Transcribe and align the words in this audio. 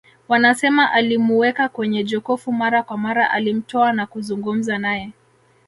Wanasema 0.27 0.91
alimuweka 0.91 1.69
kwenye 1.69 2.03
jokofu 2.03 2.51
mara 2.51 2.83
kwa 2.83 2.97
mara 2.97 3.31
alimtoa 3.31 3.93
na 3.93 4.05
kuzungumza 4.05 4.77
naye 4.77 5.11